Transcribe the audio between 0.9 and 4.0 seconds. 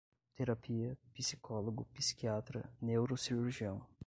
psicólogo, psiquiatra, neurocirurgião